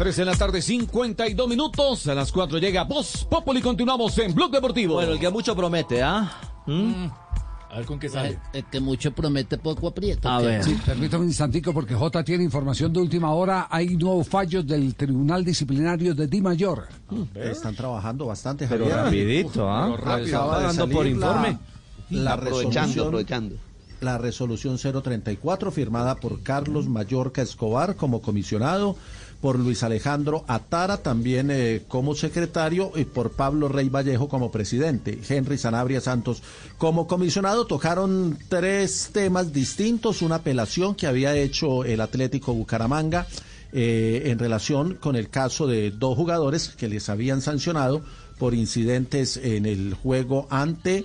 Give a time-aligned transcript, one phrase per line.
[0.00, 2.06] 3 de la tarde, 52 minutos.
[2.06, 3.60] A las 4 llega Voz Populi.
[3.60, 4.94] Continuamos en Blog Deportivo.
[4.94, 6.40] Bueno, el que mucho promete, ¿ah?
[7.70, 8.38] A ver con qué sale.
[8.54, 10.36] El que mucho promete poco aprieta.
[10.36, 10.64] A ver.
[10.64, 13.68] Sí, permítame un instantico porque J tiene información de última hora.
[13.70, 16.88] Hay nuevos fallos del Tribunal Disciplinario de Di Mayor.
[17.34, 19.04] Están trabajando bastante, Pero Javier.
[19.04, 20.16] rapidito, ¿ah?
[20.16, 21.58] De dando por salir la- informe.
[22.08, 23.54] La, aprovechando, resolución, aprovechando.
[24.00, 28.96] la resolución 034 firmada por Carlos Mallorca Escobar como comisionado,
[29.40, 35.18] por Luis Alejandro Atara también eh, como secretario y por Pablo Rey Vallejo como presidente,
[35.28, 36.42] Henry Sanabria Santos
[36.78, 37.66] como comisionado.
[37.66, 43.26] Tocaron tres temas distintos, una apelación que había hecho el Atlético Bucaramanga
[43.72, 48.02] eh, en relación con el caso de dos jugadores que les habían sancionado
[48.38, 51.04] por incidentes en el juego ante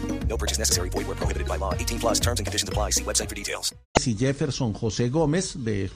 [0.31, 0.89] No purchase necessary.
[0.89, 1.73] Void were prohibited by law.
[1.73, 2.91] 18 plus terms and conditions apply.
[2.91, 3.75] See website for details.
[4.05, 5.91] y Jefferson José Gómez, de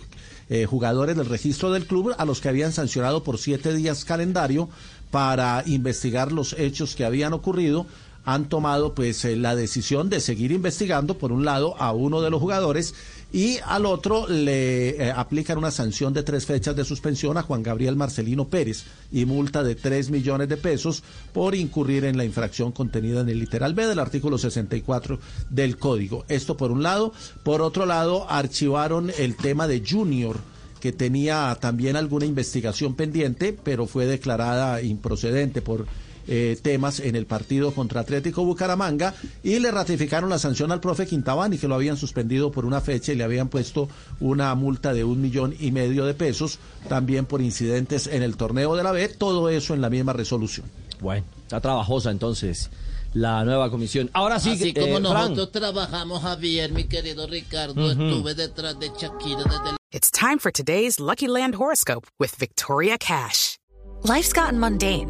[0.49, 4.69] eh, jugadores del registro del club, a los que habían sancionado por siete días calendario
[5.09, 7.87] para investigar los hechos que habían ocurrido.
[8.25, 12.29] Han tomado pues eh, la decisión de seguir investigando, por un lado, a uno de
[12.29, 12.93] los jugadores
[13.31, 17.63] y al otro le eh, aplican una sanción de tres fechas de suspensión a Juan
[17.63, 22.71] Gabriel Marcelino Pérez y multa de tres millones de pesos por incurrir en la infracción
[22.71, 25.19] contenida en el literal B del artículo 64
[25.49, 26.25] del código.
[26.29, 27.13] Esto por un lado.
[27.43, 30.37] Por otro lado, archivaron el tema de Junior
[30.79, 35.87] que tenía también alguna investigación pendiente, pero fue declarada improcedente por
[36.27, 39.13] eh, temas en el partido contra Atlético Bucaramanga
[39.43, 43.11] y le ratificaron la sanción al profe Quintabani que lo habían suspendido por una fecha
[43.11, 43.87] y le habían puesto
[44.19, 46.59] una multa de un millón y medio de pesos
[46.89, 50.65] también por incidentes en el torneo de la B, todo eso en la misma resolución.
[51.01, 52.69] Bueno, está trabajosa entonces
[53.13, 54.09] la nueva comisión.
[54.13, 55.31] Ahora sí, Así eh, como Fran.
[55.31, 60.51] nosotros trabajamos, Javier, mi querido Ricardo, estuve detrás de Shakira desde el It's time for
[60.51, 63.57] today's Lucky Land horoscope with Victoria Cash.
[64.03, 65.09] Life's gotten mundane,